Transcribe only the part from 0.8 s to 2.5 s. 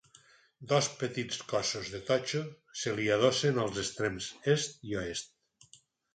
petits cossos de totxo